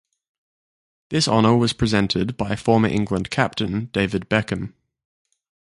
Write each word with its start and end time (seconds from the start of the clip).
This 1.11 1.27
honour 1.27 1.55
was 1.55 1.73
presented 1.73 2.35
by 2.35 2.55
former 2.55 2.87
England 2.87 3.29
captain 3.29 3.85
David 3.93 4.27
Beckham. 4.31 4.73